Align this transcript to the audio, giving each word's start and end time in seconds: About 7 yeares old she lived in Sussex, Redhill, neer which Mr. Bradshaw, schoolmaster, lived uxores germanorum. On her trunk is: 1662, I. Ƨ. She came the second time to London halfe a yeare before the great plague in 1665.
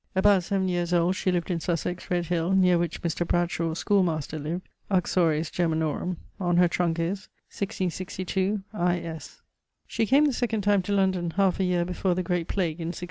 About 0.15 0.41
7 0.41 0.67
yeares 0.67 0.93
old 0.93 1.15
she 1.15 1.31
lived 1.31 1.51
in 1.51 1.59
Sussex, 1.59 2.09
Redhill, 2.09 2.53
neer 2.53 2.79
which 2.79 3.03
Mr. 3.03 3.23
Bradshaw, 3.27 3.75
schoolmaster, 3.75 4.39
lived 4.39 4.67
uxores 4.89 5.51
germanorum. 5.51 6.17
On 6.39 6.57
her 6.57 6.67
trunk 6.67 6.97
is: 6.97 7.29
1662, 7.53 8.63
I. 8.73 8.97
Ƨ. 8.99 9.41
She 9.85 10.07
came 10.07 10.25
the 10.25 10.33
second 10.33 10.61
time 10.61 10.81
to 10.81 10.91
London 10.91 11.33
halfe 11.37 11.59
a 11.59 11.63
yeare 11.63 11.85
before 11.85 12.15
the 12.15 12.23
great 12.23 12.47
plague 12.47 12.79
in 12.81 12.87
1665. 12.87 12.99